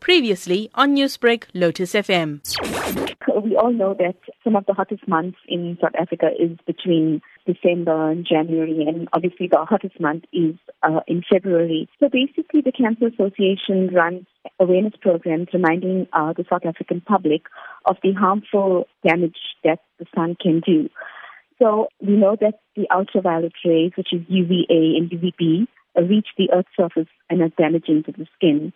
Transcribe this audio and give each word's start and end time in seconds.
Previously 0.00 0.70
on 0.74 0.94
Newsbreak, 0.96 1.44
Lotus 1.54 1.92
FM. 1.92 2.40
We 3.44 3.56
all 3.56 3.72
know 3.72 3.94
that 3.94 4.16
some 4.42 4.56
of 4.56 4.66
the 4.66 4.74
hottest 4.74 5.06
months 5.06 5.38
in 5.48 5.78
South 5.80 5.94
Africa 5.98 6.28
is 6.38 6.58
between 6.66 7.22
December 7.46 8.10
and 8.10 8.26
January, 8.26 8.84
and 8.86 9.08
obviously 9.12 9.48
the 9.48 9.64
hottest 9.64 9.98
month 10.00 10.24
is 10.32 10.56
uh, 10.82 11.00
in 11.06 11.22
February. 11.30 11.88
So 12.00 12.08
basically, 12.08 12.60
the 12.60 12.72
Cancer 12.72 13.06
Association 13.06 13.94
runs 13.94 14.26
awareness 14.58 14.94
programs 15.00 15.48
reminding 15.52 16.06
uh, 16.12 16.32
the 16.32 16.44
South 16.50 16.66
African 16.66 17.00
public 17.00 17.42
of 17.86 17.96
the 18.02 18.12
harmful 18.12 18.86
damage 19.06 19.38
that 19.64 19.80
the 19.98 20.06
sun 20.14 20.36
can 20.40 20.60
do. 20.60 20.88
So 21.58 21.88
we 22.00 22.16
know 22.16 22.36
that 22.40 22.60
the 22.74 22.86
ultraviolet 22.90 23.52
rays, 23.64 23.92
which 23.96 24.12
is 24.12 24.22
UVA 24.28 24.96
and 24.96 25.10
UVB, 25.10 25.66
reach 26.08 26.28
the 26.38 26.50
Earth's 26.52 26.70
surface 26.76 27.08
and 27.28 27.42
are 27.42 27.50
damaging 27.58 28.04
to 28.04 28.12
the 28.12 28.26
skin. 28.36 28.72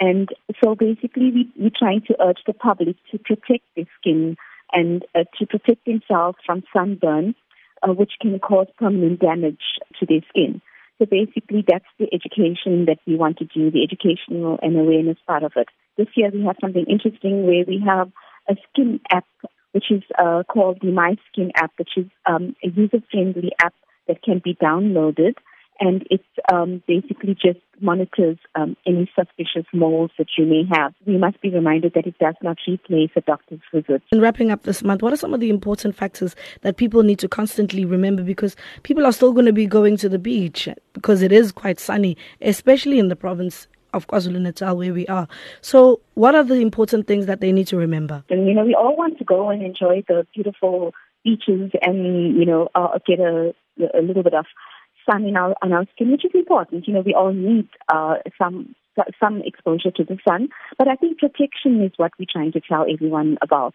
And 0.00 0.28
so 0.62 0.74
basically, 0.74 1.30
we, 1.32 1.52
we're 1.56 1.70
trying 1.76 2.02
to 2.08 2.16
urge 2.22 2.38
the 2.46 2.52
public 2.52 2.96
to 3.10 3.18
protect 3.18 3.64
their 3.74 3.86
skin 4.00 4.36
and 4.72 5.04
uh, 5.14 5.24
to 5.38 5.46
protect 5.46 5.84
themselves 5.86 6.38
from 6.44 6.62
sunburn, 6.72 7.34
uh, 7.82 7.92
which 7.92 8.12
can 8.20 8.38
cause 8.38 8.66
permanent 8.78 9.20
damage 9.20 9.62
to 9.98 10.06
their 10.06 10.20
skin. 10.28 10.60
So 10.98 11.06
basically, 11.06 11.64
that's 11.66 11.84
the 11.98 12.08
education 12.12 12.86
that 12.86 12.98
we 13.06 13.16
want 13.16 13.38
to 13.38 13.44
do, 13.44 13.70
the 13.70 13.82
educational 13.82 14.58
and 14.62 14.76
awareness 14.76 15.18
part 15.26 15.42
of 15.42 15.52
it. 15.56 15.68
This 15.96 16.08
year, 16.14 16.30
we 16.32 16.44
have 16.44 16.56
something 16.60 16.84
interesting 16.88 17.46
where 17.46 17.64
we 17.66 17.82
have 17.86 18.10
a 18.48 18.56
skin 18.70 19.00
app, 19.10 19.26
which 19.72 19.90
is 19.90 20.02
uh, 20.18 20.42
called 20.48 20.78
the 20.80 20.90
My 20.90 21.16
Skin 21.30 21.52
app, 21.54 21.72
which 21.78 21.96
is 21.96 22.06
um, 22.26 22.56
a 22.64 22.68
user-friendly 22.68 23.52
app 23.62 23.74
that 24.06 24.22
can 24.22 24.40
be 24.42 24.54
downloaded 24.54 25.34
and 25.80 26.06
it 26.10 26.24
um, 26.52 26.82
basically 26.86 27.34
just 27.34 27.58
monitors 27.80 28.38
um, 28.54 28.76
any 28.86 29.10
suspicious 29.14 29.66
moles 29.72 30.10
that 30.18 30.26
you 30.36 30.44
may 30.44 30.64
have. 30.72 30.92
We 31.06 31.16
must 31.16 31.40
be 31.40 31.50
reminded 31.50 31.94
that 31.94 32.06
it 32.06 32.18
does 32.18 32.34
not 32.42 32.58
replace 32.66 33.10
a 33.16 33.20
doctor's 33.20 33.60
visit. 33.72 34.02
In 34.10 34.20
wrapping 34.20 34.50
up 34.50 34.62
this 34.62 34.82
month, 34.82 35.02
what 35.02 35.12
are 35.12 35.16
some 35.16 35.34
of 35.34 35.40
the 35.40 35.50
important 35.50 35.94
factors 35.94 36.34
that 36.62 36.76
people 36.76 37.02
need 37.02 37.18
to 37.20 37.28
constantly 37.28 37.84
remember 37.84 38.22
because 38.22 38.56
people 38.82 39.06
are 39.06 39.12
still 39.12 39.32
going 39.32 39.46
to 39.46 39.52
be 39.52 39.66
going 39.66 39.96
to 39.98 40.08
the 40.08 40.18
beach 40.18 40.68
because 40.92 41.22
it 41.22 41.32
is 41.32 41.52
quite 41.52 41.78
sunny, 41.78 42.16
especially 42.40 42.98
in 42.98 43.08
the 43.08 43.16
province 43.16 43.68
of 43.94 44.06
KwaZulu 44.06 44.40
Natal 44.40 44.76
where 44.76 44.92
we 44.92 45.06
are. 45.06 45.28
So, 45.60 46.00
what 46.14 46.34
are 46.34 46.44
the 46.44 46.56
important 46.56 47.06
things 47.06 47.26
that 47.26 47.40
they 47.40 47.52
need 47.52 47.66
to 47.68 47.76
remember? 47.76 48.22
And, 48.28 48.46
you 48.46 48.54
know, 48.54 48.64
we 48.64 48.74
all 48.74 48.96
want 48.96 49.18
to 49.18 49.24
go 49.24 49.48
and 49.48 49.62
enjoy 49.62 50.04
the 50.06 50.26
beautiful 50.34 50.92
beaches 51.24 51.70
and, 51.80 52.36
you 52.36 52.44
know, 52.44 52.68
uh, 52.74 52.98
get 53.06 53.20
a, 53.20 53.54
a 53.94 54.02
little 54.02 54.22
bit 54.22 54.34
of 54.34 54.44
sun 55.10 55.24
in 55.24 55.36
our, 55.36 55.54
on 55.62 55.72
our 55.72 55.86
skin, 55.94 56.10
which 56.10 56.24
is 56.24 56.32
important. 56.34 56.86
You 56.86 56.94
know, 56.94 57.02
we 57.04 57.14
all 57.14 57.32
need 57.32 57.68
uh, 57.92 58.16
some 58.36 58.74
some 59.22 59.42
exposure 59.44 59.92
to 59.92 60.02
the 60.02 60.18
sun, 60.28 60.48
but 60.76 60.88
I 60.88 60.96
think 60.96 61.18
protection 61.18 61.80
is 61.84 61.92
what 61.98 62.10
we're 62.18 62.26
trying 62.28 62.50
to 62.52 62.60
tell 62.60 62.84
everyone 62.92 63.38
about. 63.40 63.74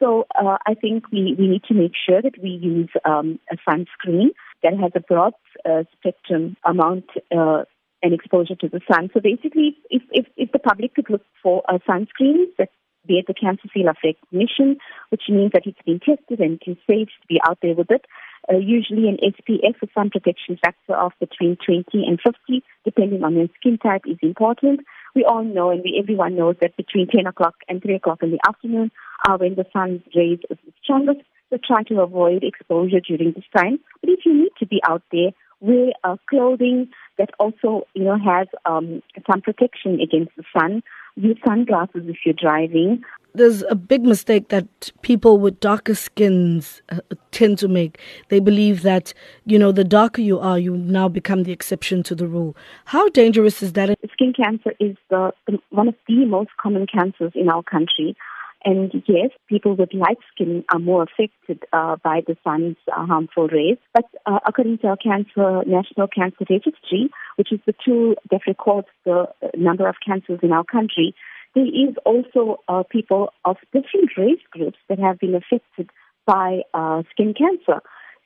So 0.00 0.26
uh, 0.34 0.58
I 0.66 0.74
think 0.74 1.10
we, 1.10 1.34
we 1.38 1.48
need 1.48 1.64
to 1.64 1.74
make 1.74 1.92
sure 2.08 2.22
that 2.22 2.40
we 2.42 2.50
use 2.50 2.88
um, 3.04 3.38
a 3.50 3.56
sunscreen 3.68 4.28
that 4.62 4.74
has 4.80 4.92
a 4.94 5.00
broad 5.00 5.34
uh, 5.68 5.82
spectrum 5.98 6.56
amount 6.64 7.06
uh, 7.36 7.64
and 8.02 8.14
exposure 8.14 8.54
to 8.54 8.68
the 8.68 8.80
sun. 8.90 9.10
So 9.12 9.20
basically, 9.20 9.76
if, 9.90 10.02
if, 10.10 10.26
if 10.36 10.52
the 10.52 10.58
public 10.58 10.94
could 10.94 11.10
look 11.10 11.24
for 11.42 11.62
a 11.68 11.80
sunscreen 11.80 12.46
that 12.58 12.70
be 13.06 13.14
it 13.14 13.26
the 13.26 13.34
cancer 13.34 13.68
seal 13.74 13.88
of 13.88 13.96
recognition, 14.04 14.76
which 15.08 15.22
means 15.28 15.52
that 15.52 15.66
it's 15.66 15.80
been 15.84 16.00
tested 16.00 16.40
and 16.40 16.60
it's 16.66 16.80
safe 16.86 17.08
to 17.08 17.26
be 17.28 17.40
out 17.48 17.58
there 17.62 17.74
with 17.74 17.90
it, 17.90 18.04
uh, 18.48 18.56
usually 18.56 19.08
an 19.08 19.18
SPF, 19.22 19.76
a 19.82 19.86
sun 19.94 20.10
protection 20.10 20.58
factor 20.62 20.94
of 20.94 21.12
between 21.20 21.56
20 21.64 21.84
and 21.92 22.20
50, 22.20 22.62
depending 22.84 23.22
on 23.22 23.34
your 23.34 23.48
skin 23.58 23.78
type, 23.78 24.02
is 24.06 24.18
important. 24.22 24.80
We 25.14 25.24
all 25.24 25.44
know, 25.44 25.70
and 25.70 25.82
we, 25.82 25.98
everyone 26.00 26.36
knows 26.36 26.56
that 26.60 26.76
between 26.76 27.08
10 27.08 27.26
o'clock 27.26 27.54
and 27.68 27.82
3 27.82 27.94
o'clock 27.96 28.22
in 28.22 28.30
the 28.30 28.40
afternoon 28.48 28.90
are 29.28 29.38
when 29.38 29.54
the 29.56 29.66
sun's 29.72 30.02
rays 30.14 30.38
is 30.48 30.58
strongest. 30.82 31.20
So 31.50 31.58
try 31.64 31.82
to 31.84 32.00
avoid 32.00 32.44
exposure 32.44 33.00
during 33.00 33.32
this 33.32 33.44
time. 33.56 33.80
But 34.00 34.10
if 34.10 34.20
you 34.24 34.34
need 34.34 34.52
to 34.60 34.66
be 34.66 34.80
out 34.88 35.02
there, 35.10 35.30
wear 35.60 35.92
uh, 36.04 36.16
clothing 36.28 36.88
that 37.18 37.30
also, 37.38 37.86
you 37.94 38.04
know, 38.04 38.18
has 38.18 38.46
um, 38.64 39.02
some 39.30 39.42
protection 39.42 40.00
against 40.00 40.32
the 40.36 40.44
sun. 40.56 40.82
Use 41.16 41.38
sunglasses 41.46 42.02
if 42.06 42.16
you're 42.24 42.34
driving 42.34 43.02
there's 43.34 43.62
a 43.70 43.74
big 43.74 44.02
mistake 44.02 44.48
that 44.48 44.92
people 45.02 45.38
with 45.38 45.60
darker 45.60 45.94
skins 45.94 46.82
uh, 46.90 47.00
tend 47.30 47.58
to 47.58 47.68
make. 47.68 48.00
They 48.28 48.40
believe 48.40 48.82
that, 48.82 49.12
you 49.46 49.58
know, 49.58 49.72
the 49.72 49.84
darker 49.84 50.20
you 50.20 50.38
are, 50.38 50.58
you 50.58 50.76
now 50.76 51.08
become 51.08 51.44
the 51.44 51.52
exception 51.52 52.02
to 52.04 52.14
the 52.14 52.26
rule. 52.26 52.56
How 52.86 53.08
dangerous 53.10 53.62
is 53.62 53.72
that? 53.74 53.98
Skin 54.12 54.32
cancer 54.32 54.72
is 54.80 54.96
the, 55.08 55.32
one 55.70 55.88
of 55.88 55.94
the 56.06 56.24
most 56.24 56.50
common 56.60 56.86
cancers 56.86 57.32
in 57.34 57.48
our 57.48 57.62
country. 57.62 58.16
And 58.62 58.92
yes, 59.06 59.30
people 59.48 59.74
with 59.74 59.94
light 59.94 60.18
skin 60.34 60.64
are 60.70 60.78
more 60.78 61.04
affected 61.04 61.64
uh, 61.72 61.96
by 62.04 62.20
the 62.26 62.36
sun's 62.44 62.76
uh, 62.94 63.06
harmful 63.06 63.48
rays. 63.48 63.78
But 63.94 64.04
uh, 64.26 64.40
according 64.46 64.78
to 64.78 64.88
our 64.88 64.96
cancer, 64.98 65.62
National 65.66 66.08
Cancer 66.08 66.44
Registry, 66.48 67.08
which 67.36 67.52
is 67.52 67.60
the 67.66 67.72
tool 67.82 68.16
that 68.30 68.42
records 68.46 68.88
the 69.06 69.20
uh, 69.42 69.48
number 69.56 69.88
of 69.88 69.94
cancers 70.06 70.40
in 70.42 70.52
our 70.52 70.64
country, 70.64 71.14
there 71.54 71.66
is 71.66 71.94
also 72.04 72.58
uh, 72.68 72.82
people 72.90 73.30
of 73.44 73.56
different 73.72 74.10
race 74.16 74.42
groups 74.50 74.78
that 74.88 74.98
have 74.98 75.18
been 75.18 75.34
affected 75.34 75.90
by 76.26 76.60
uh, 76.74 77.02
skin 77.10 77.34
cancer. 77.34 77.80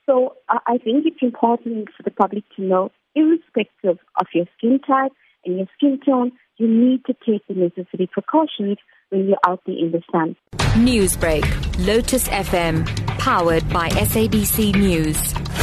So 0.05 0.35
uh, 0.49 0.59
I 0.67 0.77
think 0.77 1.05
it's 1.05 1.21
important 1.21 1.89
for 1.95 2.03
the 2.03 2.11
public 2.11 2.43
to 2.55 2.61
know, 2.61 2.91
irrespective 3.15 3.97
of 4.19 4.27
your 4.33 4.45
skin 4.57 4.79
type 4.85 5.11
and 5.45 5.57
your 5.57 5.67
skin 5.75 5.99
tone, 6.05 6.31
you 6.57 6.67
need 6.67 7.03
to 7.05 7.13
take 7.13 7.45
the 7.47 7.53
necessary 7.53 8.07
precautions 8.11 8.77
when 9.09 9.27
you're 9.27 9.37
out 9.47 9.61
there 9.65 9.75
in 9.77 9.91
the 9.91 10.01
sun. 10.11 10.35
Newsbreak, 10.83 11.45
Lotus 11.85 12.27
FM, 12.27 12.85
powered 13.17 13.67
by 13.69 13.89
SABC 13.89 14.75
News. 14.75 15.54